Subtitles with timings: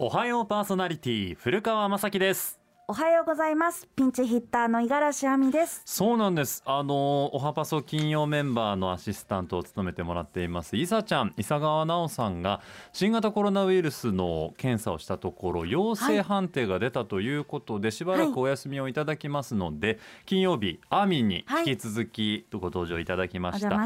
[0.00, 2.57] おはようパーソナリティ古川雅樹です。
[2.90, 3.86] おはようございます。
[3.96, 5.82] ピンチヒッターの五十嵐亜美です。
[5.84, 6.62] そうなんです。
[6.64, 10.74] あのおはパソ金曜メンバーのアシスタントを務めてもらっています。
[10.74, 12.62] 伊佐ちゃん伊佐川直さんが
[12.94, 23.84] 新型コロナウイルスの検査をしたところ陽性判定が出たということで、はい、しばらくお休みをいただきますので、はい、金曜日アーミンに引き続きご登場いただきました、は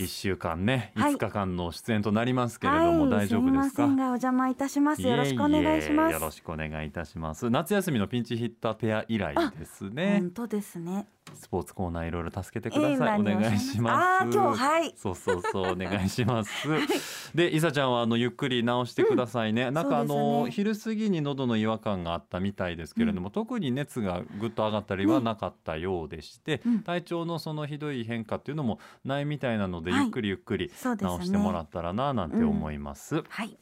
[0.00, 3.84] い、一週間ね5日間の出演となりますけれども、大丈夫ですか？
[3.84, 5.02] お邪魔いたします。
[5.02, 6.12] よろしくお願いします。
[6.14, 7.50] よろしくお願いいたします。
[7.50, 10.18] 夏休みのピンチヒッターペア以来ですね。
[10.20, 11.06] 本当ですね。
[11.34, 14.24] スポーツコーナーいろいろ助けてください、えー、お願いします。
[14.24, 14.94] あ今日はい。
[14.96, 16.68] そうそうそうお願いします。
[17.34, 33.58] でいさちゃんはあのゆっくり直してくださいね、うん、なんかあの、ね、昼過ぎに喉の違和感があったみたいですけれども、うん、特に熱がぐっと上がったりはなかったようでして、ね、体調のそのひどい変化っていうのもないみたいなので、はい、ゆっくりゆっくり直してもらったらななんて思います、うん、はい。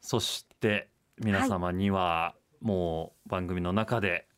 [0.00, 4.28] そして皆様には、はいもう番組の中で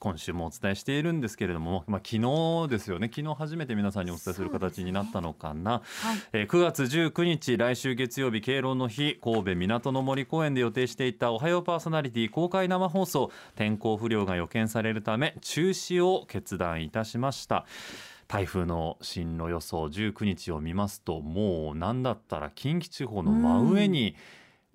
[0.00, 3.10] 今週もお伝えしているんですけれども、まあ、昨日ですよね。
[3.14, 17.66] 昨日初めて皆さんにお伝えする形になったのかな、ねはい、えー、9月19日来週月曜日敬老の日神戸港の森公園で予定していた「おはようパーソナリティ」公開生放送天候不良が予見されるため中止を決断いたしました。
[18.26, 24.14] 台風の進路予想19日を見ますともう何だったら近畿地方の真上に、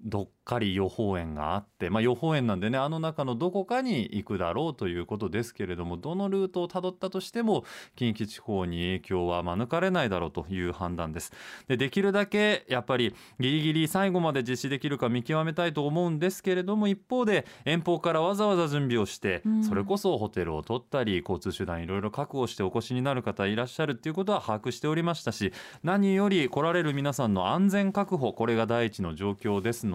[0.03, 7.63] どっかり予報円があって、まあ、予報円なんでねあの中のどこかに行くだろうということですけれどもどのルートをたどったとしても
[7.95, 11.31] 近畿地方に影響は免れないだろうという判断です。
[11.67, 29.94] でできるだけやっぱりギリギリ最後まで実施できるか見極めたいと思うんですけれども一方で遠方からわざわざ準備をして、それこそホテルを取ったり交通手段いろいろ確保してお越しになる方いらっしゃるっていうことは把握しておりましたし何より来られる皆さんの安全確保これが第一の状況ですの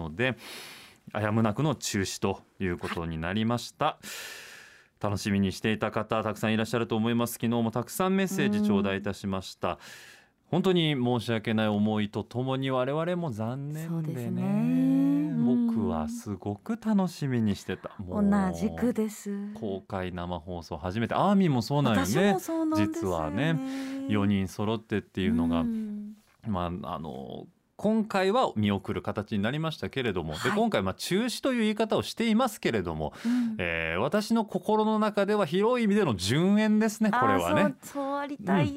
[1.13, 3.99] やむなくの中止ということになりました。
[5.01, 7.33] 楽しみにしていた方たくさんいらっしゃると思います。
[7.33, 9.79] 昨日もたくさんメッセージ頂戴いたしました。
[10.51, 17.91] 本当に申し訳ない思いとともに我々も残念でね、ね、僕はすごく楽しみにしてた。
[18.07, 18.21] 同
[18.53, 19.53] じくです。
[19.53, 21.15] 公開生放送初めて。
[21.15, 22.37] アーミーもそうなんよね、ね、
[22.75, 23.57] 実はね。
[24.09, 25.63] 4人揃ってっていうのが。
[26.47, 27.47] まああの
[27.81, 37.73] 今回は見送る形になりましたけれども、はい、で今回まあ中止という言い方をしていますけれども、うん、えー、私の心の中では広い意味での順延ですねこれはね。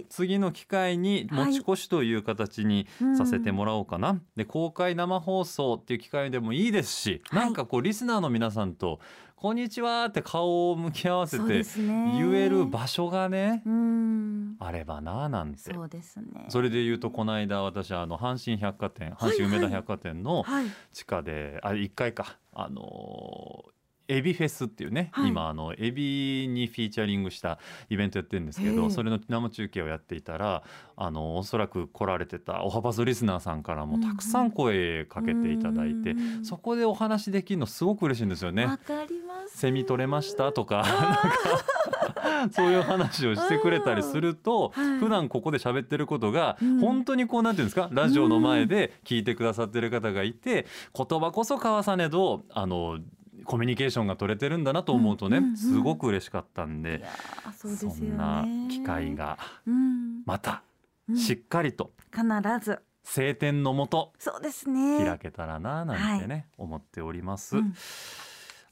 [0.09, 2.87] 次の機会に持ち越しという形に
[3.19, 9.01] させてもらおうかな、はい、で公開生放送っていう機会でもいいですし、はい、なんかこうリスナーの皆さんと
[9.37, 13.63] こんにちはって顔を向き合わせて言える場所がね、ね、
[14.59, 15.73] あればななんて。
[15.73, 16.47] そうですね。
[16.49, 20.45] それで言うとこの間私あの阪神百貨店阪神梅田百貨店の
[20.93, 22.39] 地下で、あ1階か。
[22.57, 23.65] あの
[24.09, 30.63] エビフェスっていうね、はい、今あのエビにフィーチャリングしたイベントやってるんですけどそれの生中継をやっていたら
[30.97, 38.67] あのおそらく来られてたおはばぞリスナーさんからもたくさん声かけていただいて、そこでお話できるのすごく嬉しいんですよね。
[38.67, 39.59] わかります。
[39.59, 40.85] セミ取れましたとか
[42.53, 50.67] そういう話をしてくれたりすると、はい、普段ここで喋ってることが、うん、本当にこうなんていうんですかラジオの前で聞いてくださってる方がいて、
[50.97, 52.99] 言葉こそ交わさねどあの
[53.45, 57.05] コミュニケーションが取れてるんだなと思うとね、うんうんうん、すごく嬉しかったんで
[57.57, 59.39] そで、ね、そんな機会が
[60.25, 60.63] また
[61.17, 62.25] しっかりと、必
[62.61, 62.81] ず。
[63.05, 65.05] 晴天のもとそうですね。
[65.05, 67.57] 開けたらななんてね、はい、思っております。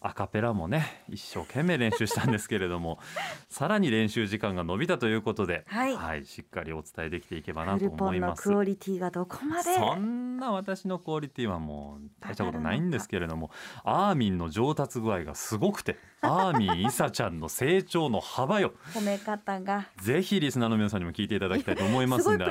[0.05, 2.99] うんアカペラもね一生懸命練習したんですけれども
[3.49, 8.43] さらに練習時間が伸びたということで、はい、はい、しっかりお伝えできていけばなと思います。
[8.43, 9.75] クオリティがどこまで？
[9.75, 13.51] そんな私のクオリティはもう大したことないんですけれども
[13.85, 18.75] アーミンの上達具合がすごくて アーミンイサちゃんの成長の幅よ。
[18.93, 19.87] 褒め方が。
[19.99, 22.45] ぜひリスナーの皆さんにも聞いていただきたいと思いますんで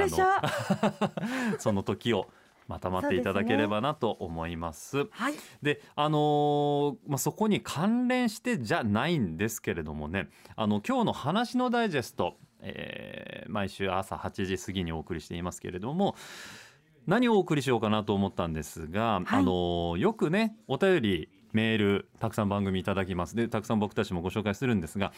[1.59, 2.29] その時を
[2.67, 4.89] またまっていただければなと思います。
[4.89, 10.29] すね、はい、であのー、まあ、そこに関連してじゃないんですけれどもね。
[10.55, 16.15] あの今日の話のダイジェスト、えー、毎週朝8時過ぎにお送りしていますけれども
[17.07, 23.35] 何をお送りしようかなと思ったんですが、はい、あのー、よくねお便りメールたくさん番組いただきます。
[23.35, 25.11] でたくさん僕たちもご紹介するんですが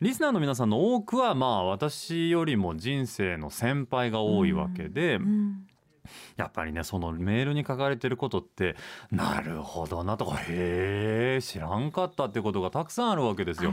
[0.00, 5.22] リスナーの皆さんの多くはまあ私よりも人生の先輩が多いわけで、うん。
[5.22, 5.66] うん
[6.36, 8.76] やっぱりねそのメールに書かれてることって
[9.10, 13.72] なるほどなとかへえ知らんかったってことがたくさんあるわけですよ。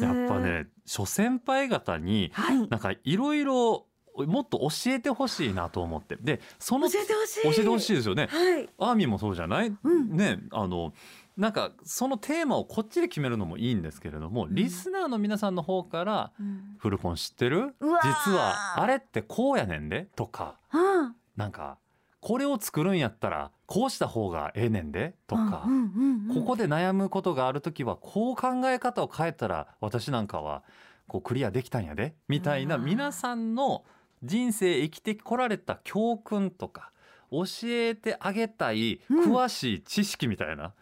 [0.00, 2.32] やっぱね諸先輩方に、
[2.68, 3.86] なんかいろいろ
[4.16, 6.16] もっと教えてほしいなと思って。
[6.16, 7.42] でその教えてほしい。
[7.42, 8.28] 教えてほしいですよね。
[8.30, 8.68] はい。
[8.78, 9.76] アーミーもそうじゃない、ん。
[10.16, 10.92] ねあの
[11.36, 17.74] なんかそのテーマをこっちで決めるのもいいんですけれども、リスナーの皆さんの方からうん「フルポン知ってる？
[17.80, 20.58] 実はあれってこうやねんで」とか。
[20.70, 21.78] あなんか
[22.20, 25.64] 「これを作るんやったらこうした方がええねんで」とか。
[25.66, 30.64] うんうんうんここで悩むことがあるときはこう考え方を変えたら私なんかは
[31.06, 33.84] こうクリアできたんやでみたいなうん皆さんの
[34.22, 36.90] 人生生きてこられた教訓とか
[37.30, 39.32] 教えてあげたいうん。
[39.32, 40.72] 詳しい知識みたいな、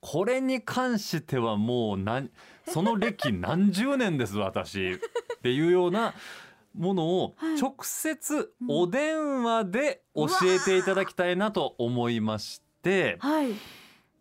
[0.00, 2.30] これに関してはもう何
[2.66, 4.98] その歴何十年です私っ
[5.42, 6.14] ていうような
[6.74, 7.60] ものをはい。
[7.60, 13.16] 直接お電話で教えていただきたいなと思いまして。
[13.20, 13.52] はい。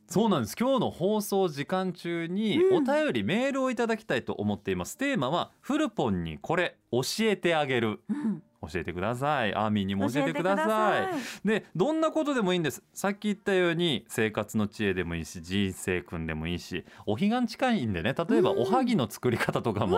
[0.07, 0.55] そうなんです。
[0.59, 2.89] 今日の放送時間中にうん。
[2.89, 4.97] お便り、メールをいただきたいと思っています。
[4.97, 8.01] テーマはフルポンにこれ教えてあげる。
[8.09, 9.55] うん教えてください。
[9.55, 11.09] アーミーにも教えてくださ
[11.43, 11.47] い。
[11.47, 12.83] でどんなことでもいいんです。
[12.93, 18.13] さっき言ったように生活の知恵でもいいし人生訓でもいいしお彼岸近いんでね。
[18.13, 18.59] 例えばうん。
[18.59, 19.97] おはぎの作り方とかも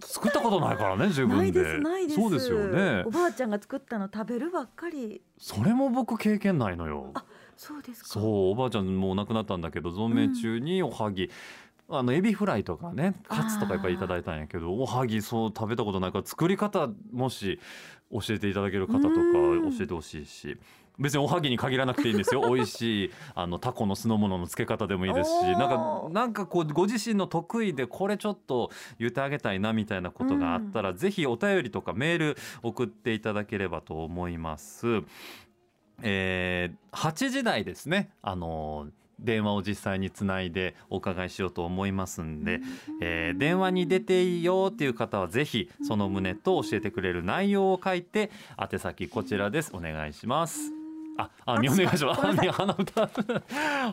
[0.00, 2.20] 作ったことないからね自分ないでですないです。
[2.20, 3.02] そうですよね。
[3.06, 5.20] おばあちゃんが作ったの食べるばっかり。
[5.38, 7.12] それも僕経験ないのよ。
[7.56, 8.08] そうですか。
[8.08, 11.30] そうおばあちゃんもう亡くなったんだけど存命中におはぎ、
[11.92, 17.60] あのエビフライとかねカツとかいっぱいいただいたんやけどおはぎそう食べたことないから作り方もし
[18.10, 19.76] 教えていただける方とかうん。
[19.76, 20.58] 教えてほしいし。
[20.98, 22.42] 別におはぎに限らなくていいんですよ。
[22.52, 35.02] 美味しいあのタコの酢の物の漬け方でもいいですしなんかなんかこうご自身の得意でこれちょっと言ってあげたいなみたいなことがあったら、ぜひお便りとかメール送っていただければと思います。
[36.02, 38.10] えー、8時台ですね。
[38.22, 38.88] あの
[39.22, 42.60] 電話を実際につないでお伺いしようと思いますんで、
[43.00, 50.72] えー電話に出ていいよっていう方はぜひその旨と教えてくれる内容を書いて宛先こちらですお願いします。
[51.16, 52.20] あ、あ、みお願いします。
[52.20, 53.10] 鼻歌、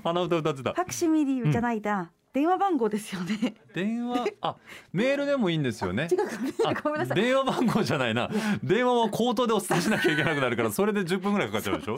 [0.03, 0.73] 鼻歌歌ってた。
[0.73, 4.55] ファクシミリじゃないだ、電話番号ですよね電話、あ、
[4.93, 6.07] メールでもいいんですよね。
[6.11, 6.19] 違う
[6.65, 8.29] あごめんなさい電話番号じゃないな。
[8.63, 11.97] 電話は口頭でお伝えしなきゃいけなくなるから、それで10分ぐらいかかっちゃうでしょ。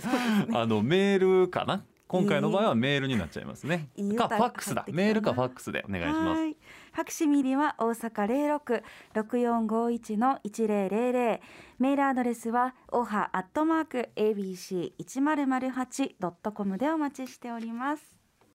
[0.54, 1.84] あのメールかな。
[2.12, 3.88] 今回の場合はメールになっちゃいますね。
[3.96, 6.42] いい歌かファックスだメールかファックスでお願いします。
[6.42, 6.58] はい
[6.92, 11.42] ファクシミリは大阪零六六四五一の一零零零。
[11.80, 18.21] メールアドレスはおはアットマーク abc 一0 0 8ドットコムでお待ちしております。